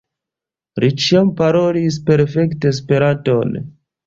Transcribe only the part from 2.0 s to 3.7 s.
perfekte Esperanton.